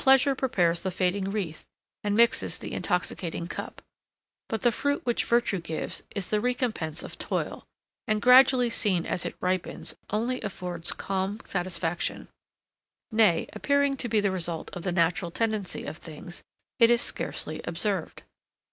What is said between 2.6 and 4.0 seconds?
intoxicating cup;